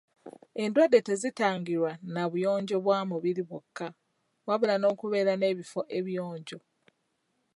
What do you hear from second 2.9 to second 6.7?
mubiri bwokka wabula n'okubeera n'ebifo ebiyonjo.